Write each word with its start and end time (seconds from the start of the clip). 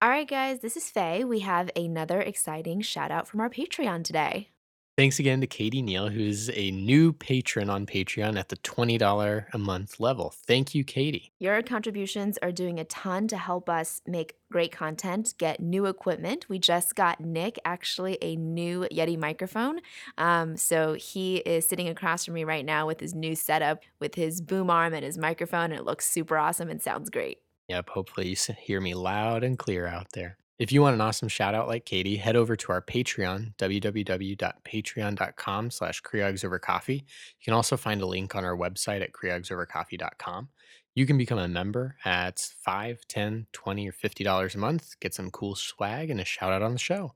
All 0.00 0.08
right, 0.08 0.28
guys, 0.28 0.60
this 0.60 0.76
is 0.76 0.88
Faye. 0.88 1.24
We 1.24 1.40
have 1.40 1.72
another 1.74 2.20
exciting 2.20 2.82
shout 2.82 3.10
out 3.10 3.26
from 3.26 3.40
our 3.40 3.50
Patreon 3.50 4.04
today. 4.04 4.50
Thanks 4.96 5.18
again 5.18 5.40
to 5.40 5.48
Katie 5.48 5.82
Neal, 5.82 6.08
who's 6.08 6.50
a 6.50 6.70
new 6.70 7.12
patron 7.12 7.68
on 7.68 7.84
Patreon 7.84 8.38
at 8.38 8.48
the 8.48 8.56
$20 8.58 9.46
a 9.52 9.58
month 9.58 9.98
level. 9.98 10.32
Thank 10.46 10.72
you, 10.72 10.84
Katie. 10.84 11.32
Your 11.40 11.60
contributions 11.62 12.38
are 12.38 12.52
doing 12.52 12.78
a 12.78 12.84
ton 12.84 13.26
to 13.26 13.36
help 13.36 13.68
us 13.68 14.00
make 14.06 14.36
great 14.52 14.70
content, 14.70 15.34
get 15.36 15.58
new 15.58 15.86
equipment. 15.86 16.48
We 16.48 16.60
just 16.60 16.94
got 16.94 17.18
Nick 17.18 17.58
actually 17.64 18.18
a 18.22 18.36
new 18.36 18.86
Yeti 18.92 19.18
microphone. 19.18 19.80
Um, 20.16 20.56
so 20.56 20.94
he 20.94 21.38
is 21.38 21.66
sitting 21.66 21.88
across 21.88 22.24
from 22.24 22.34
me 22.34 22.44
right 22.44 22.64
now 22.64 22.86
with 22.86 23.00
his 23.00 23.16
new 23.16 23.34
setup 23.34 23.82
with 23.98 24.14
his 24.14 24.40
boom 24.40 24.70
arm 24.70 24.94
and 24.94 25.04
his 25.04 25.18
microphone. 25.18 25.72
And 25.72 25.80
it 25.80 25.84
looks 25.84 26.06
super 26.06 26.38
awesome 26.38 26.70
and 26.70 26.80
sounds 26.80 27.10
great. 27.10 27.38
Yep, 27.68 27.90
hopefully 27.90 28.28
you 28.28 28.36
hear 28.58 28.80
me 28.80 28.94
loud 28.94 29.44
and 29.44 29.58
clear 29.58 29.86
out 29.86 30.06
there. 30.12 30.38
If 30.58 30.72
you 30.72 30.82
want 30.82 30.94
an 30.94 31.00
awesome 31.00 31.28
shout 31.28 31.54
out 31.54 31.68
like 31.68 31.84
Katie, 31.84 32.16
head 32.16 32.34
over 32.34 32.56
to 32.56 32.72
our 32.72 32.82
Patreon, 32.82 33.54
www.patreon.com 33.58 35.70
slash 35.70 36.02
creogsovercoffee. 36.02 36.98
You 36.98 37.44
can 37.44 37.54
also 37.54 37.76
find 37.76 38.02
a 38.02 38.06
link 38.06 38.34
on 38.34 38.44
our 38.44 38.56
website 38.56 39.02
at 39.02 39.12
creogsovercoffee.com. 39.12 40.48
You 40.96 41.06
can 41.06 41.16
become 41.16 41.38
a 41.38 41.46
member 41.46 41.94
at 42.04 42.40
5 42.40 43.06
10 43.06 43.46
20 43.52 43.88
or 43.88 43.92
$50 43.92 44.54
a 44.54 44.58
month, 44.58 44.98
get 44.98 45.14
some 45.14 45.30
cool 45.30 45.54
swag 45.54 46.10
and 46.10 46.20
a 46.20 46.24
shout 46.24 46.52
out 46.52 46.62
on 46.62 46.72
the 46.72 46.78
show. 46.78 47.14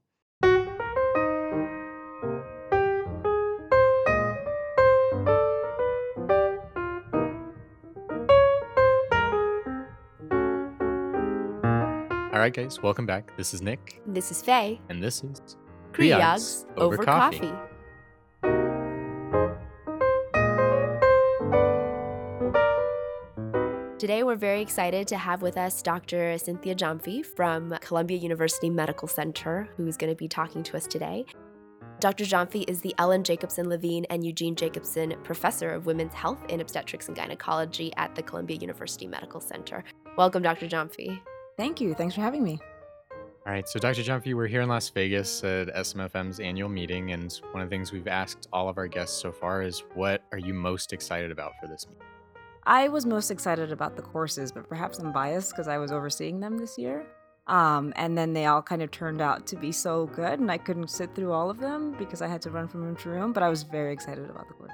All 12.32 12.38
right, 12.38 12.52
guys, 12.52 12.82
welcome 12.82 13.04
back. 13.04 13.36
This 13.36 13.52
is 13.52 13.60
Nick, 13.60 14.00
This 14.06 14.30
is 14.30 14.40
Faye. 14.42 14.80
and 14.88 15.02
this 15.02 15.23
is 15.23 15.56
Creogs 15.92 16.65
over, 16.79 16.96
coffee. 16.96 17.52
Today, 23.98 24.24
we're 24.24 24.34
very 24.34 24.60
excited 24.60 25.07
to 25.09 25.16
have 25.16 25.42
with 25.42 25.57
us 25.57 25.80
Dr. 25.80 26.37
Cynthia 26.37 26.74
Gyamfi 26.74 27.24
from 27.24 27.70
Columbia 27.80 28.18
University 28.18 28.68
Medical 28.68 29.07
Center, 29.07 29.68
who's 29.76 29.96
going 29.96 30.10
to 30.12 30.16
be 30.16 30.26
talking 30.26 30.64
to 30.64 30.76
us 30.76 30.88
today. 30.88 31.24
Dr. 32.01 32.24
Gyamfi 32.24 32.68
is 32.68 32.80
the 32.80 32.92
Ellen 32.98 33.23
Jacobson 33.23 33.68
Levine 33.68 34.04
and 34.10 34.26
Eugene 34.26 34.57
Jacobson 34.57 35.14
Professor 35.23 35.70
of 35.70 35.87
Women's 35.87 36.14
Health 36.14 36.45
in 36.48 36.60
Obstetrics 36.60 37.07
and 37.07 37.16
Gynecology 37.16 37.92
at 37.96 38.16
the 38.16 38.23
Columbia 38.24 38.57
University 38.57 39.07
Medical 39.07 39.40
Center. 39.40 39.85
Welcome, 40.16 40.42
Dr. 40.42 40.66
Gyamfi. 40.66 41.20
Thank 41.63 41.80
you. 41.80 41.95
Thanks 41.95 42.16
for 42.16 42.23
having 42.23 42.43
me. 42.43 42.59
All 43.46 43.52
right, 43.52 43.68
so 43.68 43.79
Dr. 43.79 44.02
Gyamfi, 44.02 44.35
we're 44.35 44.49
here 44.49 44.63
in 44.63 44.68
Las 44.68 44.88
Vegas 44.88 45.45
at 45.45 45.69
SMFM's 45.69 46.41
annual 46.41 46.69
meeting, 46.69 47.13
and 47.13 47.32
one 47.52 47.63
of 47.63 47.71
the 47.71 47.73
things 47.73 47.93
we've 47.93 48.09
asked 48.09 48.49
all 48.52 48.69
of 48.69 48.79
our 48.79 48.88
guests 48.88 49.16
so 49.23 49.30
far 49.30 49.63
is 49.63 49.85
what 49.95 50.24
are 50.32 50.38
you 50.38 50.54
most 50.54 50.93
excited 50.93 51.30
about 51.30 51.52
for 51.60 51.69
this 51.69 51.87
meeting? 51.87 52.02
I 52.65 52.88
was 52.88 53.07
most 53.07 53.30
excited 53.30 53.71
about 53.71 53.95
the 53.95 54.02
courses, 54.02 54.51
but 54.51 54.69
perhaps 54.69 54.99
I'm 54.99 55.13
biased 55.13 55.52
because 55.52 55.69
I 55.69 55.79
was 55.79 55.93
overseeing 55.93 56.41
them 56.41 56.59
this 56.59 56.77
year. 56.77 57.07
Um, 57.46 57.93
and 57.95 58.19
then 58.19 58.32
they 58.32 58.47
all 58.47 58.63
kind 58.63 58.82
of 58.82 58.91
turned 58.91 59.21
out 59.21 59.47
to 59.47 59.54
be 59.54 59.71
so 59.71 60.07
good, 60.07 60.41
and 60.41 60.51
I 60.51 60.59
couldn't 60.59 60.91
sit 60.91 61.15
through 61.15 61.30
all 61.30 61.49
of 61.49 61.60
them 61.60 61.95
because 61.97 62.23
I 62.23 62.26
had 62.26 62.43
to 62.43 62.51
run 62.51 62.66
from 62.66 62.82
room 62.82 62.97
to 62.97 63.09
room. 63.09 63.32
But 63.32 63.45
I 63.45 63.49
was 63.49 63.63
very 63.63 63.93
excited 63.93 64.28
about 64.28 64.49
the 64.49 64.54
course. 64.54 64.72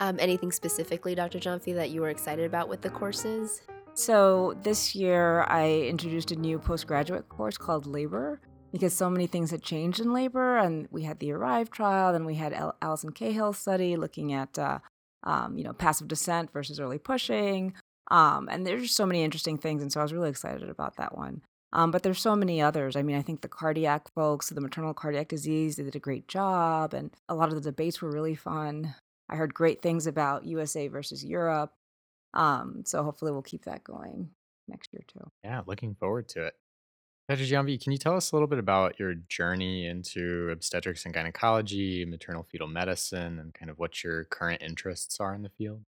Um, 0.00 0.16
anything 0.18 0.50
specifically, 0.50 1.14
Dr. 1.14 1.38
Gyamfi, 1.38 1.76
that 1.76 1.90
you 1.90 2.00
were 2.00 2.10
excited 2.10 2.44
about 2.44 2.68
with 2.68 2.82
the 2.82 2.90
courses? 2.90 3.62
So 3.98 4.54
this 4.62 4.94
year 4.94 5.42
I 5.48 5.80
introduced 5.88 6.30
a 6.30 6.36
new 6.36 6.60
postgraduate 6.60 7.28
course 7.28 7.58
called 7.58 7.84
Labor 7.84 8.40
because 8.70 8.92
so 8.92 9.10
many 9.10 9.26
things 9.26 9.50
had 9.50 9.60
changed 9.60 9.98
in 9.98 10.12
labor, 10.12 10.56
and 10.56 10.86
we 10.92 11.02
had 11.02 11.18
the 11.18 11.32
Arrive 11.32 11.68
trial, 11.68 12.12
then 12.12 12.24
we 12.24 12.36
had 12.36 12.52
Al- 12.52 12.76
Alison 12.80 13.10
Cahill's 13.10 13.58
study 13.58 13.96
looking 13.96 14.32
at 14.32 14.56
uh, 14.56 14.78
um, 15.24 15.58
you 15.58 15.64
know 15.64 15.72
passive 15.72 16.06
descent 16.06 16.52
versus 16.52 16.78
early 16.78 16.98
pushing, 16.98 17.74
um, 18.08 18.48
and 18.48 18.64
there's 18.64 18.82
just 18.82 18.94
so 18.94 19.04
many 19.04 19.24
interesting 19.24 19.58
things, 19.58 19.82
and 19.82 19.92
so 19.92 19.98
I 19.98 20.04
was 20.04 20.12
really 20.12 20.30
excited 20.30 20.70
about 20.70 20.96
that 20.98 21.18
one. 21.18 21.42
Um, 21.72 21.90
but 21.90 22.04
there's 22.04 22.20
so 22.20 22.36
many 22.36 22.62
others. 22.62 22.94
I 22.94 23.02
mean, 23.02 23.16
I 23.16 23.22
think 23.22 23.40
the 23.40 23.48
cardiac 23.48 24.14
folks, 24.14 24.48
the 24.48 24.60
maternal 24.60 24.94
cardiac 24.94 25.26
disease, 25.26 25.74
they 25.74 25.82
did 25.82 25.96
a 25.96 25.98
great 25.98 26.28
job, 26.28 26.94
and 26.94 27.10
a 27.28 27.34
lot 27.34 27.48
of 27.48 27.56
the 27.56 27.60
debates 27.60 28.00
were 28.00 28.12
really 28.12 28.36
fun. 28.36 28.94
I 29.28 29.34
heard 29.34 29.54
great 29.54 29.82
things 29.82 30.06
about 30.06 30.46
USA 30.46 30.86
versus 30.86 31.24
Europe. 31.24 31.72
Um, 32.34 32.82
so 32.84 33.02
hopefully 33.02 33.32
we'll 33.32 33.42
keep 33.42 33.64
that 33.64 33.84
going 33.84 34.30
next 34.68 34.92
year 34.92 35.02
too. 35.06 35.30
Yeah, 35.44 35.62
looking 35.66 35.94
forward 35.94 36.28
to 36.30 36.46
it. 36.46 36.54
Dr. 37.28 37.42
Gyamfi, 37.42 37.82
can 37.82 37.92
you 37.92 37.98
tell 37.98 38.16
us 38.16 38.32
a 38.32 38.36
little 38.36 38.48
bit 38.48 38.58
about 38.58 38.98
your 38.98 39.14
journey 39.14 39.86
into 39.86 40.48
obstetrics 40.50 41.04
and 41.04 41.12
gynecology, 41.12 42.06
maternal 42.06 42.42
fetal 42.42 42.68
medicine, 42.68 43.38
and 43.38 43.52
kind 43.52 43.70
of 43.70 43.78
what 43.78 44.02
your 44.02 44.24
current 44.24 44.62
interests 44.62 45.20
are 45.20 45.34
in 45.34 45.42
the 45.42 45.50
field? 45.50 45.82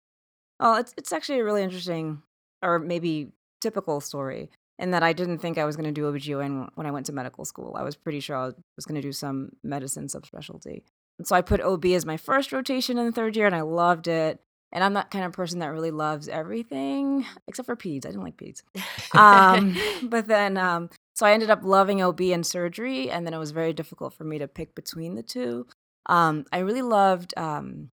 Oh, 0.60 0.76
it's 0.78 0.94
it's 0.96 1.12
actually 1.12 1.40
a 1.40 1.44
really 1.44 1.62
interesting 1.62 2.22
or 2.62 2.78
maybe 2.78 3.32
typical 3.60 4.00
story 4.00 4.50
in 4.78 4.90
that 4.92 5.02
I 5.02 5.12
didn't 5.12 5.38
think 5.38 5.58
I 5.58 5.64
was 5.64 5.76
going 5.76 5.92
to 5.92 5.92
do 5.92 6.10
OBGYN 6.10 6.70
when 6.74 6.86
I 6.86 6.90
went 6.90 7.06
to 7.06 7.12
medical 7.12 7.44
school. 7.44 7.76
I 7.76 7.82
was 7.82 7.96
pretty 7.96 8.20
sure 8.20 8.36
I 8.36 8.46
was 8.76 8.84
going 8.86 9.00
to 9.00 9.06
do 9.06 9.12
some 9.12 9.50
medicine 9.62 10.06
subspecialty. 10.06 10.82
And 11.18 11.26
so 11.26 11.34
I 11.34 11.40
put 11.40 11.60
OB 11.60 11.84
as 11.86 12.04
my 12.04 12.16
first 12.16 12.52
rotation 12.52 12.98
in 12.98 13.06
the 13.06 13.12
third 13.12 13.36
year 13.36 13.46
and 13.46 13.54
I 13.54 13.62
loved 13.62 14.06
it. 14.06 14.40
And 14.72 14.82
I'm 14.84 14.94
that 14.94 15.10
kind 15.10 15.24
of 15.24 15.32
person 15.32 15.60
that 15.60 15.68
really 15.68 15.90
loves 15.92 16.28
everything 16.28 17.24
except 17.46 17.66
for 17.66 17.76
peds. 17.76 18.04
I 18.04 18.10
didn't 18.10 18.24
like 18.24 18.36
peds. 18.36 18.62
Um, 19.16 19.76
but 20.02 20.26
then, 20.26 20.56
um, 20.58 20.90
so 21.14 21.24
I 21.24 21.32
ended 21.32 21.48
up 21.50 21.60
loving 21.62 22.02
OB 22.02 22.20
and 22.22 22.44
surgery, 22.44 23.10
and 23.10 23.24
then 23.26 23.32
it 23.32 23.38
was 23.38 23.52
very 23.52 23.72
difficult 23.72 24.12
for 24.12 24.24
me 24.24 24.38
to 24.38 24.48
pick 24.48 24.74
between 24.74 25.14
the 25.14 25.22
two. 25.22 25.66
Um, 26.06 26.44
I 26.52 26.58
really 26.58 26.82
loved 26.82 27.32
um, 27.38 27.90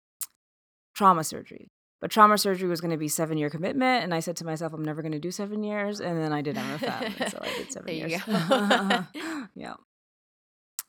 trauma 0.94 1.24
surgery, 1.24 1.68
but 2.00 2.10
trauma 2.10 2.38
surgery 2.38 2.68
was 2.68 2.80
going 2.80 2.92
to 2.92 2.96
be 2.96 3.08
seven 3.08 3.36
year 3.36 3.50
commitment, 3.50 4.04
and 4.04 4.14
I 4.14 4.20
said 4.20 4.36
to 4.36 4.46
myself, 4.46 4.72
I'm 4.72 4.84
never 4.84 5.02
going 5.02 5.12
to 5.12 5.18
do 5.18 5.30
seven 5.30 5.62
years, 5.62 6.00
and 6.00 6.16
then 6.18 6.32
I 6.32 6.40
did 6.40 6.56
MFM, 6.56 7.30
so 7.30 7.38
I 7.42 7.54
did 7.58 7.72
seven 7.72 7.86
There 7.86 7.94
you 7.96 8.06
years. 8.06 8.22
go. 8.24 9.04
yeah. 9.54 9.74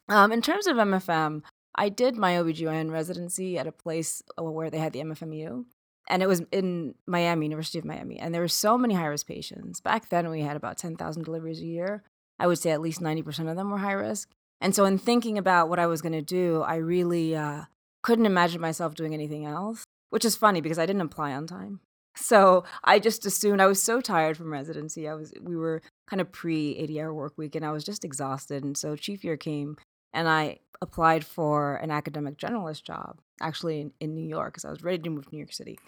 Um, 0.08 0.32
in 0.32 0.42
terms 0.42 0.68
of 0.68 0.78
MFM, 0.78 1.42
I 1.82 1.90
did 1.90 2.16
my 2.16 2.34
OBGYN 2.34 2.92
residency 2.92 3.58
at 3.58 3.66
a 3.66 3.72
place 3.72 4.22
uh, 4.38 4.44
where 4.44 4.70
they 4.70 4.78
had 4.78 4.94
the 4.94 5.00
MFMU. 5.00 5.66
And 6.08 6.22
it 6.22 6.28
was 6.28 6.44
in 6.52 6.94
Miami, 7.08 7.48
University 7.48 7.80
of 7.80 7.86
Miami. 7.86 8.20
And 8.20 8.32
there 8.32 8.42
were 8.42 8.48
so 8.48 8.78
many 8.78 8.94
high 8.94 9.08
risk 9.08 9.26
patients. 9.26 9.82
Back 9.82 10.10
then, 10.10 10.30
we 10.30 10.42
had 10.42 10.56
about 10.56 10.78
10,000 10.78 11.24
deliveries 11.24 11.60
a 11.60 11.66
year. 11.66 12.04
I 12.38 12.46
would 12.46 12.60
say 12.60 12.70
at 12.70 12.82
least 12.82 13.02
90% 13.02 13.50
of 13.50 13.56
them 13.56 13.72
were 13.72 13.80
high 13.80 13.94
risk. 13.94 14.30
And 14.60 14.76
so, 14.76 14.86
in 14.86 15.00
thinking 15.00 15.40
about 15.40 15.70
what 15.70 15.80
I 15.80 15.88
was 15.88 16.04
going 16.04 16.12
to 16.12 16.22
do, 16.22 16.62
I 16.62 16.76
really 16.76 17.36
uh, 17.36 17.64
couldn't 18.04 18.28
imagine 18.28 18.62
myself 18.62 18.94
doing 18.94 19.16
anything 19.16 19.48
else, 19.48 19.84
which 20.12 20.24
is 20.24 20.36
funny 20.36 20.62
because 20.62 20.78
I 20.78 20.86
didn't 20.86 21.02
apply 21.02 21.34
on 21.34 21.48
time. 21.48 21.80
So 22.16 22.64
I 22.84 23.00
just 23.00 23.26
assumed 23.26 23.60
I 23.60 23.66
was 23.66 23.82
so 23.82 24.02
tired 24.02 24.38
from 24.38 24.54
residency. 24.54 25.08
I 25.08 25.16
was 25.16 25.34
we 25.42 25.56
were 25.56 25.82
kind 26.08 26.22
of 26.22 26.32
pre 26.32 26.78
80 26.78 27.02
hour 27.02 27.14
work 27.14 27.34
week 27.38 27.56
and 27.56 27.66
I 27.66 27.72
was 27.72 27.84
just 27.84 28.06
exhausted. 28.06 28.64
And 28.64 28.78
so 28.78 28.96
chief 28.96 29.24
year 29.24 29.38
came 29.38 29.78
and 30.14 30.28
I 30.28 30.60
applied 30.82 31.26
for 31.26 31.76
an 31.76 31.92
academic 31.92 32.38
generalist 32.38 32.84
job 32.84 33.20
actually 33.42 33.82
in, 33.82 33.92
in 34.00 34.16
New 34.16 34.28
York 34.28 34.54
because 34.54 34.66
I 34.66 34.70
was 34.70 34.84
ready 34.84 34.98
to 35.00 35.10
move 35.10 35.26
to 35.26 35.32
New 35.32 35.40
York 35.40 35.54
City. 35.54 35.80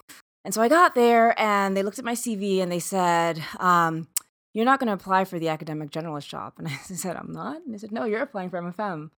And 0.45 0.53
so 0.53 0.61
I 0.61 0.67
got 0.67 0.95
there 0.95 1.39
and 1.39 1.75
they 1.75 1.83
looked 1.83 1.99
at 1.99 2.05
my 2.05 2.13
CV 2.13 2.59
and 2.59 2.71
they 2.71 2.79
said, 2.79 3.43
um, 3.59 4.07
You're 4.53 4.65
not 4.65 4.79
going 4.79 4.87
to 4.87 4.93
apply 4.93 5.25
for 5.25 5.39
the 5.39 5.49
academic 5.49 5.89
generalist 5.89 6.27
job. 6.27 6.53
And 6.57 6.67
I 6.67 6.77
said, 6.77 7.15
I'm 7.15 7.31
not. 7.31 7.61
And 7.65 7.73
they 7.73 7.77
said, 7.77 7.91
No, 7.91 8.05
you're 8.05 8.21
applying 8.21 8.49
for 8.49 8.61
MFM. 8.61 8.93
And 8.93 9.11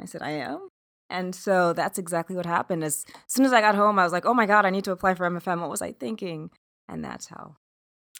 I 0.00 0.04
said, 0.04 0.22
I 0.22 0.30
am. 0.30 0.68
And 1.08 1.34
so 1.34 1.72
that's 1.72 1.98
exactly 1.98 2.34
what 2.34 2.46
happened. 2.46 2.82
As, 2.82 3.04
soon 3.26 3.44
as 3.44 3.52
I 3.52 3.60
got 3.60 3.74
home, 3.74 3.98
I 3.98 4.04
was 4.04 4.12
like, 4.12 4.26
Oh 4.26 4.34
my 4.34 4.46
God, 4.46 4.66
I 4.66 4.70
need 4.70 4.84
to 4.84 4.92
apply 4.92 5.14
for 5.14 5.28
MFM. 5.28 5.60
What 5.60 5.70
was 5.70 5.82
I 5.82 5.92
thinking? 5.92 6.50
And 6.88 7.04
that's 7.04 7.28
how. 7.28 7.56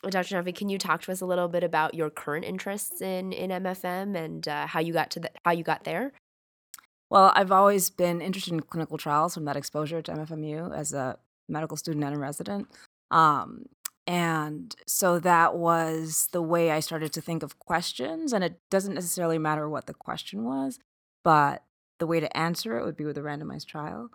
Dr. 0.09 0.35
Gyamfi, 0.35 0.55
can 0.55 0.69
you 0.69 0.79
talk 0.79 1.03
to 1.03 1.13
us 1.13 1.21
a 1.21 1.27
little 1.27 1.47
bit 1.47 1.63
about 1.63 1.95
your 1.95 2.11
current 2.11 2.45
interests 2.45 3.01
in, 3.01 3.33
in 3.33 3.51
MFM 3.51 4.17
and 4.17 4.49
uh, 4.49 4.67
how 4.67 4.81
you 4.81 4.93
got 4.93 5.11
to 5.13 5.21
the, 5.21 5.31
how 5.45 5.53
you 5.53 5.63
got 5.63 5.85
there? 5.85 6.13
Well, 7.13 7.31
I've 7.37 7.53
always 7.53 7.91
been 7.91 8.23
interested 8.23 8.55
in 8.55 8.61
clinical 8.61 8.97
trials 8.97 9.35
from 9.35 9.45
that 9.45 9.55
exposure 9.55 10.01
to 10.01 10.13
MFMU 10.13 10.75
as 10.75 10.95
a 10.95 11.19
medical 11.47 11.77
student 11.77 12.03
and 12.05 12.17
a 12.17 12.19
resident. 12.19 12.69
Um, 13.11 13.67
and 14.07 14.75
so 14.87 15.19
that 15.19 15.55
was 15.55 16.31
the 16.33 16.41
way 16.41 16.71
I 16.71 16.81
started 16.81 17.13
to 17.13 17.21
think 17.21 17.43
of 17.43 17.59
questions. 17.59 18.33
And 18.33 18.43
it 18.43 18.59
doesn't 18.71 18.95
necessarily 18.95 19.37
matter 19.37 19.69
what 19.69 19.85
the 19.85 19.93
question 19.93 20.45
was, 20.45 20.79
but 21.23 21.65
the 21.99 22.07
way 22.07 22.19
to 22.19 22.35
answer 22.35 22.79
it 22.79 22.85
would 22.87 22.97
be 22.97 23.05
with 23.05 23.19
a 23.19 23.21
randomized 23.21 23.67
trial. 23.67 24.09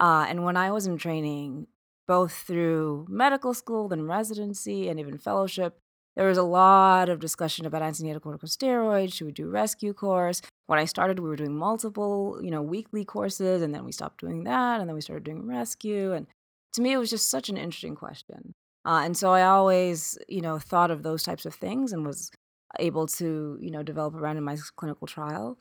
Uh, 0.00 0.26
and 0.28 0.44
when 0.44 0.56
I 0.56 0.72
was 0.72 0.88
in 0.88 0.98
training, 0.98 1.68
both 2.08 2.32
through 2.32 3.06
medical 3.08 3.54
school, 3.54 3.86
then 3.86 4.08
residency, 4.08 4.88
and 4.88 4.98
even 4.98 5.18
fellowship, 5.18 5.78
there 6.16 6.28
was 6.28 6.38
a 6.38 6.42
lot 6.42 7.08
of 7.08 7.20
discussion 7.20 7.66
about 7.66 7.82
antenatal 7.82 8.20
corticosteroids. 8.20 9.14
Should 9.14 9.26
we 9.26 9.32
do 9.32 9.48
rescue 9.48 9.92
course? 9.92 10.42
When 10.66 10.78
I 10.78 10.84
started, 10.84 11.18
we 11.18 11.28
were 11.28 11.36
doing 11.36 11.56
multiple, 11.56 12.38
you 12.42 12.50
know, 12.50 12.62
weekly 12.62 13.04
courses, 13.04 13.62
and 13.62 13.74
then 13.74 13.84
we 13.84 13.92
stopped 13.92 14.20
doing 14.20 14.44
that, 14.44 14.80
and 14.80 14.88
then 14.88 14.94
we 14.94 15.00
started 15.00 15.24
doing 15.24 15.46
rescue. 15.46 16.12
And 16.12 16.26
to 16.74 16.82
me, 16.82 16.92
it 16.92 16.98
was 16.98 17.10
just 17.10 17.28
such 17.28 17.48
an 17.48 17.56
interesting 17.56 17.94
question. 17.94 18.52
Uh, 18.84 19.02
and 19.04 19.16
so 19.16 19.30
I 19.30 19.42
always, 19.42 20.18
you 20.28 20.40
know, 20.40 20.58
thought 20.58 20.90
of 20.90 21.02
those 21.02 21.22
types 21.22 21.44
of 21.44 21.54
things 21.54 21.92
and 21.92 22.06
was 22.06 22.30
able 22.78 23.06
to, 23.06 23.58
you 23.60 23.70
know, 23.70 23.82
develop 23.82 24.14
a 24.14 24.18
randomized 24.18 24.74
clinical 24.76 25.06
trial. 25.06 25.58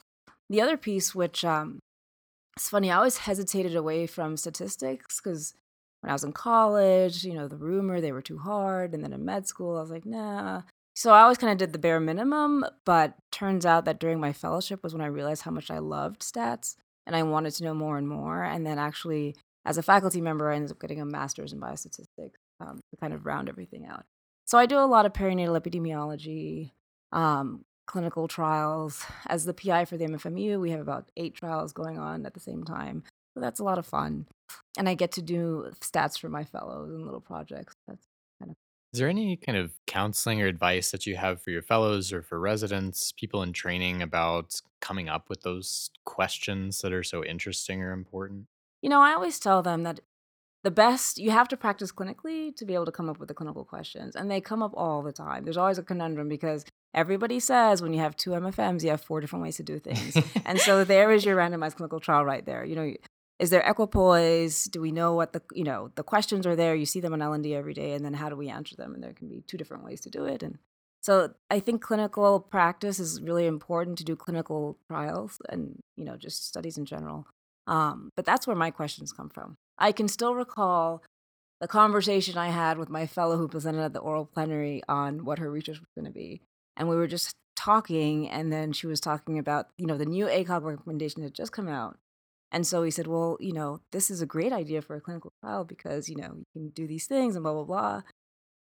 The 0.50 0.62
other 0.62 0.78
piece, 0.78 1.14
which 1.14 1.44
um, 1.44 1.80
it's 2.56 2.70
funny, 2.70 2.92
I 2.92 2.98
always 2.98 3.18
hesitated 3.18 3.76
away 3.76 4.08
from 4.08 4.38
statistics 4.38 5.20
because 5.22 5.54
when 6.02 6.10
I 6.10 6.14
was 6.14 6.24
in 6.24 6.32
college, 6.32 7.24
you 7.24 7.34
know, 7.34 7.48
the 7.48 7.58
rumor 7.58 8.00
they 8.00 8.12
were 8.12 8.22
too 8.22 8.38
hard, 8.38 8.94
and 8.94 9.04
then 9.04 9.14
in 9.14 9.26
med 9.26 9.48
school, 9.48 9.78
I 9.78 9.82
was 9.82 9.92
like, 9.92 10.06
nah. 10.06 10.62
So 10.96 11.14
I 11.14 11.22
always 11.22 11.38
kind 11.38 11.52
of 11.52 11.58
did 11.58 11.72
the 11.72 11.80
bare 11.80 12.00
minimum, 12.00 12.66
but 12.86 13.16
turns 13.32 13.66
out 13.66 13.86
that 13.86 14.00
during 14.00 14.20
my 14.20 14.34
fellowship 14.34 14.84
was 14.84 14.94
when 14.94 15.02
I 15.02 15.08
realized 15.08 15.44
how 15.44 15.52
much 15.52 15.72
I 15.72 15.80
loved 15.80 16.22
stats 16.22 16.76
and 17.06 17.16
I 17.16 17.24
wanted 17.24 17.52
to 17.56 17.64
know 17.64 17.74
more 17.74 17.98
and 17.98 18.08
more. 18.08 18.44
And 18.44 18.66
then 18.66 18.78
actually, 18.78 19.36
as 19.66 19.78
a 19.78 19.84
faculty 19.84 20.20
member, 20.20 20.52
I 20.52 20.56
ended 20.56 20.72
up 20.72 20.80
getting 20.80 21.00
a 21.00 21.06
master's 21.06 21.54
in 21.54 21.60
biostatistics 21.60 22.34
um, 22.60 22.82
to 22.90 22.98
kind 23.00 23.14
of 23.14 23.26
round 23.26 23.50
everything 23.50 23.86
out. 23.86 24.06
So 24.46 24.58
I 24.58 24.66
do 24.66 24.78
a 24.78 24.86
lot 24.86 25.06
of 25.06 25.14
perinatal 25.14 25.60
epidemiology, 25.60 26.72
um, 27.12 27.64
clinical 27.88 28.28
trials. 28.28 29.06
As 29.28 29.46
the 29.46 29.54
PI 29.54 29.86
for 29.86 29.96
the 29.96 30.06
MFMU, 30.06 30.60
we 30.60 30.72
have 30.72 30.82
about 30.82 31.10
eight 31.16 31.36
trials 31.36 31.72
going 31.72 31.98
on 31.98 32.26
at 32.26 32.34
the 32.34 32.40
same 32.40 32.64
time. 32.64 33.04
So 33.34 33.42
that's 33.42 33.60
a 33.60 33.64
lot 33.64 33.78
of 33.78 33.86
fun. 33.86 34.28
And 34.78 34.88
I 34.88 34.94
get 34.94 35.12
to 35.14 35.22
do 35.22 35.72
stats 35.82 36.20
for 36.20 36.30
my 36.30 36.44
fellows 36.44 36.92
and 36.92 37.06
little 37.06 37.22
projects. 37.22 37.76
That's 37.88 38.08
kind 38.40 38.52
of 38.52 38.56
Is 38.94 39.00
there 39.00 39.10
any 39.10 39.36
kind 39.36 39.58
of 39.58 39.72
counseling 39.88 40.42
or 40.42 40.48
advice 40.48 40.92
that 40.92 41.06
you 41.06 41.16
have 41.16 41.42
for 41.42 41.52
your 41.52 41.62
fellows 41.62 42.14
or 42.14 42.22
for 42.22 42.40
residents, 42.40 43.12
people 43.12 43.44
in 43.44 43.54
training 43.54 44.02
about 44.02 44.62
coming 44.82 45.10
up 45.10 45.30
with 45.30 45.42
those 45.42 45.90
questions 46.06 46.80
that 46.80 46.94
are 46.94 47.04
so 47.04 47.24
interesting 47.24 47.82
or 47.82 47.92
important? 47.92 48.48
You 48.82 48.90
know, 48.90 49.02
I 49.02 49.14
always 49.14 49.40
tell 49.40 49.62
them 49.62 49.84
that 49.84 50.00
the 50.64 50.72
best 50.72 51.18
you 51.18 51.32
have 51.32 51.48
to 51.50 51.58
practice 51.58 51.92
clinically 51.92 52.56
to 52.56 52.66
be 52.66 52.74
able 52.74 52.86
to 52.86 52.92
come 52.92 53.10
up 53.10 53.18
with 53.18 53.28
the 53.28 53.34
clinical 53.34 53.64
questions, 53.64 54.16
and 54.16 54.30
they 54.30 54.42
come 54.42 54.62
up 54.62 54.74
all 54.76 55.02
the 55.02 55.14
time. 55.14 55.44
There's 55.44 55.58
always 55.58 55.78
a 55.78 55.84
conundrum 55.84 56.28
because 56.28 56.66
everybody 56.94 57.40
says 57.40 57.82
when 57.82 57.94
you 57.94 58.00
have 58.00 58.16
two 58.16 58.32
MFMs, 58.32 58.84
you 58.84 58.90
have 58.90 59.02
four 59.02 59.22
different 59.22 59.44
ways 59.44 59.58
to 59.58 59.64
do 59.64 59.80
things. 59.80 60.18
and 60.46 60.60
so 60.60 60.84
there 60.84 61.12
is 61.12 61.24
your 61.24 61.38
randomized 61.38 61.76
clinical 61.76 62.00
trial 62.00 62.26
right 62.26 62.46
there. 62.46 62.66
You 62.66 62.76
know, 62.76 62.94
is 63.40 63.50
there 63.50 63.62
equipoise? 63.62 64.66
Do 64.66 64.82
we 64.82 64.92
know 64.92 65.14
what 65.14 65.34
the 65.34 65.42
you 65.54 65.64
know 65.64 65.92
the 65.96 66.04
questions 66.04 66.46
are 66.46 66.56
there? 66.56 66.76
You 66.76 66.86
see 66.86 67.00
them 67.00 67.14
on 67.14 67.22
L&D 67.22 67.56
every 67.56 67.74
day, 67.74 67.94
and 67.94 68.04
then 68.06 68.14
how 68.14 68.30
do 68.30 68.36
we 68.36 68.50
answer 68.50 68.76
them? 68.76 68.94
And 68.94 69.04
there 69.04 69.14
can 69.14 69.30
be 69.30 69.42
two 69.48 69.58
different 69.58 69.84
ways 69.84 70.02
to 70.02 70.10
do 70.10 70.26
it. 70.26 70.44
And 70.44 70.60
so 71.02 71.34
I 71.50 71.60
think 71.60 71.82
clinical 71.82 72.42
practice 72.42 73.00
is 73.00 73.22
really 73.22 73.48
important 73.48 73.98
to 74.00 74.04
do 74.04 74.16
clinical 74.16 74.78
trials 74.88 75.42
and 75.50 75.80
you 75.96 76.04
know 76.04 76.18
just 76.18 76.46
studies 76.46 76.78
in 76.78 76.86
general. 76.86 77.26
Um, 77.66 78.12
but 78.16 78.26
that's 78.26 78.46
where 78.46 78.56
my 78.56 78.72
questions 78.72 79.14
come 79.14 79.30
from. 79.30 79.56
I 79.78 79.92
can 79.92 80.08
still 80.08 80.36
recall 80.36 81.02
the 81.62 81.68
conversation 81.68 82.38
I 82.38 82.50
had 82.50 82.78
with 82.78 82.90
my 82.90 83.06
fellow 83.06 83.38
who 83.38 83.48
presented 83.48 83.84
at 83.84 83.94
the 83.94 84.00
oral 84.00 84.26
plenary 84.26 84.82
on 84.88 85.24
what 85.26 85.40
her 85.40 85.52
research 85.52 85.80
was 85.80 85.90
going 85.96 86.06
to 86.06 86.12
be. 86.12 86.42
And 86.76 86.88
we 86.88 86.96
were 86.96 87.08
just 87.08 87.36
talking, 87.56 88.30
and 88.30 88.52
then 88.52 88.72
she 88.72 88.88
was 88.88 89.02
talking 89.02 89.38
about, 89.38 89.68
you 89.78 89.86
know, 89.86 89.98
the 89.98 90.06
new 90.06 90.26
ACOG 90.26 90.64
recommendation 90.64 91.22
had 91.22 91.34
just 91.34 91.52
come 91.52 91.68
out. 91.68 91.98
And 92.52 92.66
so 92.66 92.84
he 92.84 92.92
said, 92.92 93.08
well, 93.08 93.38
you 93.40 93.54
know, 93.54 93.82
this 93.92 94.10
is 94.10 94.22
a 94.22 94.26
great 94.26 94.52
idea 94.52 94.82
for 94.82 94.96
a 94.96 95.02
clinical 95.02 95.34
trial 95.42 95.64
because, 95.64 96.10
you 96.10 96.16
know, 96.16 96.34
you 96.36 96.46
can 96.54 96.70
do 96.70 96.88
these 96.88 97.06
things 97.06 97.36
and 97.36 97.44
blah, 97.44 97.54
blah, 97.54 97.64
blah. 97.64 98.02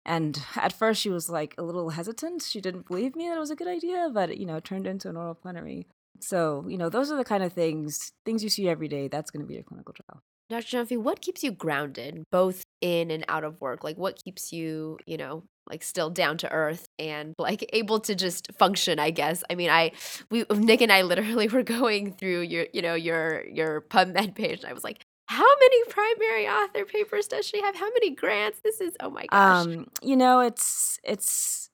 And 0.06 0.40
at 0.56 0.74
first 0.74 1.02
she 1.02 1.10
was 1.10 1.30
like 1.30 1.56
a 1.58 1.64
little 1.64 1.92
hesitant. 1.92 2.42
She 2.42 2.62
didn't 2.62 2.88
believe 2.88 3.16
me 3.16 3.28
that 3.28 3.38
it 3.38 3.40
was 3.40 3.52
a 3.52 3.56
good 3.56 3.68
idea, 3.68 4.10
but, 4.12 4.38
you 4.38 4.46
know, 4.46 4.58
it 4.58 4.64
turned 4.64 4.88
into 4.88 5.10
an 5.10 5.18
oral 5.18 5.36
plenary. 5.36 5.88
So, 6.20 6.66
you 6.68 6.78
know, 6.78 6.90
those 6.90 7.12
are 7.12 7.18
the 7.18 7.26
kind 7.26 7.44
of 7.44 7.54
things, 7.54 8.12
things 8.26 8.44
you 8.44 8.50
see 8.50 8.70
every 8.70 8.88
day. 8.88 9.08
That's 9.08 9.32
going 9.32 9.42
to 9.42 9.48
be 9.48 9.58
a 9.58 9.64
clinical 9.64 9.94
trial. 9.94 10.24
Dr. 10.50 10.78
Gyamfi, 10.78 10.98
what 10.98 11.22
keeps 11.22 11.44
you 11.44 11.52
grounded, 11.52 12.24
both 12.32 12.64
in 12.82 13.10
and 13.10 13.26
out 13.28 13.44
of 13.44 13.60
work? 13.62 13.84
Like, 13.84 13.98
what 13.98 14.22
keeps 14.24 14.54
you, 14.54 15.00
you 15.06 15.18
know, 15.18 15.44
like 15.68 15.82
still 15.82 16.12
down 16.12 16.38
to 16.38 16.52
earth 16.52 16.88
and 17.00 17.34
like 17.40 17.68
able 17.74 18.00
to 18.02 18.16
just 18.16 18.52
function? 18.54 19.00
I 19.00 19.10
guess. 19.10 19.44
I 19.50 19.56
mean, 19.56 19.70
I, 19.70 19.92
we, 20.30 20.46
Nick 20.52 20.82
and 20.82 20.92
I 20.92 21.02
literally 21.02 21.48
were 21.50 21.64
going 21.64 22.14
through 22.14 22.42
your, 22.42 22.68
you 22.74 22.82
know, 22.82 22.94
your 22.96 23.46
your 23.48 23.82
PubMed 23.82 24.36
page, 24.36 24.60
and 24.60 24.70
I 24.70 24.74
was 24.74 24.84
like, 24.84 25.06
how 25.28 25.56
many 25.60 25.84
primary 25.86 26.48
author 26.48 26.86
papers 26.86 27.28
does 27.28 27.46
she 27.46 27.62
have? 27.62 27.76
How 27.76 27.90
many 27.90 28.12
grants? 28.12 28.60
This 28.64 28.82
is 28.82 28.96
oh 29.00 29.10
my 29.10 29.26
gosh. 29.26 29.66
Um, 29.66 29.88
you 30.04 30.16
know, 30.16 30.42
it's 30.42 31.00
it's 31.04 31.70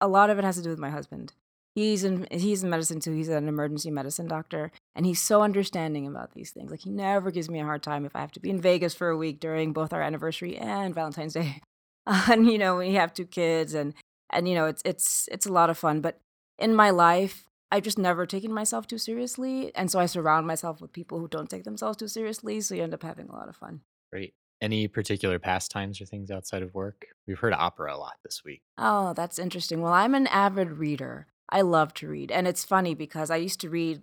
a 0.00 0.08
lot 0.08 0.30
of 0.30 0.38
it 0.38 0.44
has 0.44 0.56
to 0.56 0.62
do 0.62 0.70
with 0.70 0.78
my 0.78 0.90
husband. 0.90 1.32
He's 1.74 2.02
in 2.02 2.26
he's 2.30 2.64
in 2.64 2.70
medicine 2.70 3.00
too. 3.00 3.12
He's 3.12 3.28
an 3.28 3.46
emergency 3.46 3.90
medicine 3.90 4.26
doctor, 4.26 4.72
and 4.96 5.06
he's 5.06 5.20
so 5.20 5.42
understanding 5.42 6.06
about 6.06 6.32
these 6.32 6.50
things. 6.50 6.70
Like 6.70 6.80
he 6.80 6.90
never 6.90 7.30
gives 7.30 7.48
me 7.48 7.60
a 7.60 7.64
hard 7.64 7.82
time 7.82 8.04
if 8.04 8.16
I 8.16 8.20
have 8.20 8.32
to 8.32 8.40
be 8.40 8.50
in 8.50 8.60
Vegas 8.60 8.94
for 8.94 9.08
a 9.08 9.16
week 9.16 9.38
during 9.38 9.72
both 9.72 9.92
our 9.92 10.02
anniversary 10.02 10.56
and 10.56 10.94
Valentine's 10.94 11.34
Day. 11.34 11.60
and 12.06 12.46
you 12.50 12.58
know, 12.58 12.76
we 12.76 12.94
have 12.94 13.14
two 13.14 13.26
kids, 13.26 13.74
and 13.74 13.94
and 14.30 14.48
you 14.48 14.54
know, 14.54 14.66
it's 14.66 14.82
it's 14.84 15.28
it's 15.30 15.46
a 15.46 15.52
lot 15.52 15.70
of 15.70 15.78
fun. 15.78 16.00
But 16.00 16.20
in 16.58 16.74
my 16.74 16.90
life, 16.90 17.44
I've 17.70 17.84
just 17.84 17.98
never 17.98 18.26
taken 18.26 18.52
myself 18.52 18.88
too 18.88 18.98
seriously, 18.98 19.70
and 19.76 19.90
so 19.90 20.00
I 20.00 20.06
surround 20.06 20.48
myself 20.48 20.80
with 20.80 20.92
people 20.92 21.20
who 21.20 21.28
don't 21.28 21.48
take 21.48 21.64
themselves 21.64 21.98
too 21.98 22.08
seriously. 22.08 22.60
So 22.60 22.74
you 22.74 22.82
end 22.82 22.94
up 22.94 23.02
having 23.04 23.28
a 23.28 23.32
lot 23.32 23.48
of 23.48 23.54
fun. 23.54 23.82
Great. 24.12 24.34
Any 24.60 24.88
particular 24.88 25.38
pastimes 25.38 26.00
or 26.00 26.04
things 26.04 26.30
outside 26.30 26.62
of 26.62 26.74
work? 26.74 27.06
We've 27.26 27.38
heard 27.38 27.54
opera 27.54 27.94
a 27.94 27.96
lot 27.96 28.16
this 28.24 28.42
week. 28.44 28.60
Oh, 28.76 29.14
that's 29.14 29.38
interesting. 29.38 29.80
Well, 29.80 29.92
I'm 29.92 30.14
an 30.14 30.26
avid 30.26 30.72
reader. 30.72 31.28
I 31.50 31.62
love 31.62 31.94
to 31.94 32.08
read. 32.08 32.30
And 32.30 32.46
it's 32.46 32.64
funny 32.64 32.94
because 32.94 33.30
I 33.30 33.36
used 33.36 33.60
to 33.60 33.70
read 33.70 34.02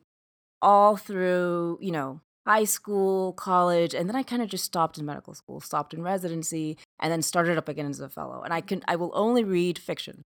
all 0.62 0.98
through, 0.98 1.80
you 1.82 1.92
know, 1.92 2.22
high 2.46 2.64
school, 2.64 3.34
college, 3.34 3.94
and 3.94 4.08
then 4.08 4.16
I 4.16 4.24
kind 4.24 4.42
of 4.42 4.50
just 4.50 4.64
stopped 4.64 4.98
in 4.98 5.06
medical 5.06 5.34
school, 5.34 5.60
stopped 5.60 5.94
in 5.94 6.02
residency, 6.02 6.78
and 7.00 7.12
then 7.12 7.22
started 7.22 7.58
up 7.58 7.68
again 7.68 7.90
as 7.90 8.00
a 8.00 8.10
fellow. 8.10 8.42
And 8.42 8.54
I 8.54 8.62
can 8.62 8.82
I 8.88 8.96
will 8.96 9.12
only 9.14 9.44
read 9.44 9.78
fiction 9.78 10.24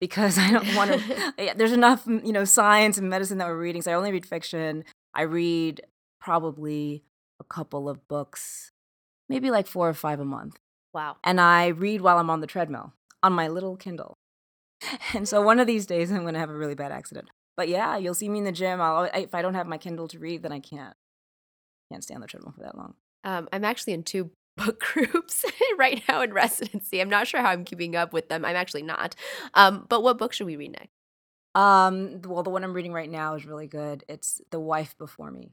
because 0.00 0.38
I 0.44 0.50
don't 0.50 0.74
want 0.74 0.92
to 0.92 1.32
eh, 1.38 1.54
there's 1.56 1.72
enough, 1.72 2.04
mm, 2.04 2.24
you 2.26 2.32
know, 2.32 2.44
science 2.44 2.98
and 2.98 3.08
medicine 3.08 3.38
that 3.38 3.48
we're 3.48 3.60
reading, 3.60 3.82
so 3.82 3.92
I 3.92 3.94
only 3.94 4.12
read 4.12 4.26
fiction. 4.26 4.84
I 5.14 5.22
read 5.22 5.82
probably 6.20 7.04
a 7.40 7.44
couple 7.44 7.88
of 7.88 8.06
books, 8.08 8.72
maybe 9.28 9.50
like 9.50 9.66
4 9.66 9.88
or 9.88 9.94
5 9.94 10.20
a 10.20 10.24
month. 10.24 10.58
Wow. 10.94 11.16
And 11.24 11.40
I 11.40 11.68
read 11.68 12.00
while 12.00 12.18
I'm 12.18 12.30
on 12.30 12.40
the 12.40 12.46
treadmill 12.46 12.92
on 13.22 13.32
my 13.32 13.48
little 13.48 13.76
Kindle. 13.76 14.14
And 15.14 15.28
so 15.28 15.42
one 15.42 15.60
of 15.60 15.66
these 15.66 15.86
days 15.86 16.10
I'm 16.10 16.22
going 16.22 16.34
to 16.34 16.40
have 16.40 16.50
a 16.50 16.56
really 16.56 16.74
bad 16.74 16.92
accident. 16.92 17.28
But 17.56 17.68
yeah, 17.68 17.96
you'll 17.96 18.14
see 18.14 18.28
me 18.28 18.38
in 18.38 18.44
the 18.44 18.52
gym. 18.52 18.80
I'll, 18.80 19.04
if 19.04 19.34
I 19.34 19.42
don't 19.42 19.54
have 19.54 19.66
my 19.66 19.78
Kindle 19.78 20.08
to 20.08 20.18
read, 20.18 20.42
then 20.42 20.52
I 20.52 20.60
can't 20.60 20.94
can't 21.90 22.02
stay 22.02 22.14
on 22.14 22.22
the 22.22 22.26
treadmill 22.26 22.52
for 22.56 22.62
that 22.62 22.76
long. 22.76 22.94
Um, 23.24 23.48
I'm 23.52 23.64
actually 23.64 23.92
in 23.92 24.02
two 24.02 24.30
book 24.56 24.80
groups 24.80 25.44
right 25.78 26.02
now 26.08 26.22
in 26.22 26.32
residency. 26.32 27.00
I'm 27.00 27.10
not 27.10 27.26
sure 27.26 27.40
how 27.40 27.50
I'm 27.50 27.64
keeping 27.64 27.96
up 27.96 28.12
with 28.12 28.28
them. 28.28 28.44
I'm 28.44 28.56
actually 28.56 28.82
not. 28.82 29.14
Um, 29.54 29.86
but 29.88 30.02
what 30.02 30.18
book 30.18 30.32
should 30.32 30.46
we 30.46 30.56
read 30.56 30.72
next? 30.72 30.88
Um, 31.54 32.22
well, 32.24 32.42
the 32.42 32.50
one 32.50 32.64
I'm 32.64 32.72
reading 32.72 32.92
right 32.92 33.10
now 33.10 33.34
is 33.34 33.44
really 33.44 33.66
good. 33.66 34.04
It's 34.08 34.40
The 34.50 34.60
Wife 34.60 34.96
Before 34.96 35.30
Me. 35.30 35.52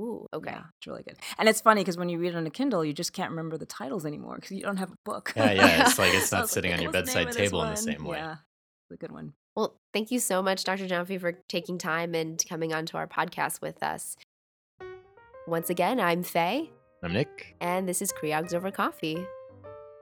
Ooh, 0.00 0.26
okay. 0.32 0.52
Yeah, 0.52 0.62
it's 0.78 0.86
really 0.86 1.02
good. 1.02 1.16
And 1.36 1.48
it's 1.48 1.60
funny 1.60 1.82
because 1.82 1.96
when 1.98 2.08
you 2.08 2.18
read 2.18 2.34
it 2.34 2.36
on 2.36 2.46
a 2.46 2.50
Kindle, 2.50 2.84
you 2.84 2.92
just 2.92 3.12
can't 3.12 3.30
remember 3.30 3.58
the 3.58 3.66
titles 3.66 4.06
anymore 4.06 4.36
because 4.36 4.52
you 4.52 4.62
don't 4.62 4.78
have 4.78 4.92
a 4.92 4.96
book. 5.04 5.32
Yeah, 5.36 5.52
yeah. 5.52 5.86
It's 5.86 5.98
like 5.98 6.14
it's 6.14 6.28
So 6.28 6.36
I 6.36 6.40
not 6.40 6.44
was 6.44 6.50
like, 6.50 6.54
sitting 6.54 6.72
on 6.72 6.80
your 6.80 6.92
"What's 6.92 7.12
the 7.12 7.18
name 7.18 7.26
bedside 7.26 7.42
table 7.44 7.62
in 7.64 7.70
the 7.70 7.76
same 7.76 8.04
way. 8.04 8.18
Yeah, 8.18 8.32
it's 8.32 8.40
a 8.92 8.96
good 8.96 9.12
one. 9.12 9.32
Well, 9.56 9.76
thank 9.92 10.10
you 10.10 10.18
so 10.18 10.42
much, 10.42 10.64
Dr. 10.64 10.86
Gyamfi, 10.86 11.20
for 11.20 11.32
taking 11.48 11.78
time 11.78 12.14
and 12.14 12.42
coming 12.48 12.72
onto 12.72 12.96
our 12.96 13.06
podcast 13.06 13.60
with 13.60 13.82
us. 13.82 14.16
Once 15.46 15.70
again, 15.70 16.00
I'm 16.00 16.22
Faye, 16.22 16.70
I'm 17.02 17.12
Nick. 17.12 17.56
and 17.60 17.88
this 17.88 18.00
is 18.00 18.12
Creogs 18.12 18.54
Over 18.54 18.70
Coffee. 18.70 19.26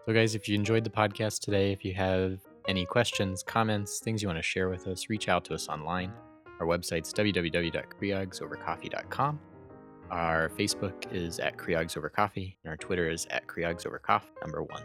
So, 0.07 0.13
guys, 0.15 0.35
if 0.35 0.49
you 0.49 0.55
enjoyed 0.55 0.85
the 0.85 0.91
podcast 0.91 1.41
today, 1.41 1.73
if 1.73 1.85
you 1.85 1.95
have 1.95 2.39
any 2.69 2.85
questions, 2.85 3.43
comments, 3.43 4.01
things 4.01 4.23
you 4.23 4.29
want 4.29 4.39
to 4.39 4.43
share 4.43 4.69
with 4.69 4.87
us, 4.87 5.09
reach 5.09 5.29
out 5.29 5.45
to 5.47 5.55
us 5.55 5.69
online. 5.69 6.13
Our 6.61 6.67
website's 6.67 7.13
www.creogsovercoffee.com. 7.13 9.41
Our 10.11 10.49
Facebook 10.51 11.13
is 11.13 11.39
at 11.39 11.57
Creogs 11.57 11.97
Over 11.97 12.11
Coffee, 12.11 12.59
and 12.65 12.71
our 12.71 12.77
Twitter 12.77 13.09
is 13.09 13.27
at 13.31 13.47
Creogs 13.47 13.87
Over 13.87 13.99
Coffee, 13.99 14.29
number 14.43 14.63
one. 14.63 14.83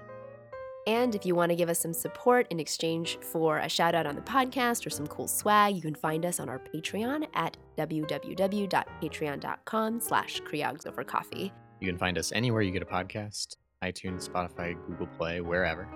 And 0.87 1.15
if 1.15 1.25
you 1.25 1.33
want 1.33 1.49
to 1.49 1.55
give 1.55 1.69
us 1.69 1.79
some 1.79 1.93
support 1.93 2.45
in 2.51 2.59
exchange 2.59 3.17
for 3.19 3.57
a 3.57 3.67
shout 3.67 3.95
out 3.95 4.05
on 4.05 4.15
the 4.15 4.21
podcast 4.21 4.85
or 4.85 4.91
some 4.91 5.07
cool 5.07 5.27
swag, 5.27 5.75
you 5.75 5.81
can 5.81 5.95
find 5.95 6.23
us 6.25 6.39
on 6.39 6.47
our 6.47 6.59
Patreon 6.59 7.25
at 7.33 7.57
www.patreon.com 7.77 9.99
slash 9.99 10.41
Creogs 10.41 10.85
Over 10.85 11.03
Coffee. 11.03 11.51
You 11.79 11.87
can 11.87 11.97
find 11.97 12.17
us 12.17 12.31
anywhere 12.31 12.61
you 12.61 12.71
get 12.71 12.83
a 12.83 12.85
podcast 12.85 13.55
iTunes, 13.83 14.29
Spotify, 14.29 14.75
Google 14.87 15.07
Play, 15.07 15.41
wherever. 15.41 15.87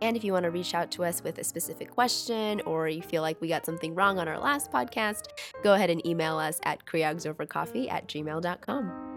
And 0.00 0.16
if 0.16 0.22
you 0.22 0.32
want 0.32 0.44
to 0.44 0.50
reach 0.50 0.74
out 0.74 0.90
to 0.92 1.04
us 1.04 1.24
with 1.24 1.38
a 1.38 1.44
specific 1.44 1.90
question 1.90 2.60
or 2.62 2.88
you 2.88 3.02
feel 3.02 3.22
like 3.22 3.40
we 3.40 3.48
got 3.48 3.66
something 3.66 3.94
wrong 3.94 4.18
on 4.18 4.28
our 4.28 4.38
last 4.38 4.70
podcast, 4.70 5.28
go 5.64 5.74
ahead 5.74 5.90
and 5.90 6.06
email 6.06 6.38
us 6.38 6.60
at 6.62 6.86
creogsovercoffee 6.86 7.90
at 7.90 8.06
gmail.com. 8.06 9.07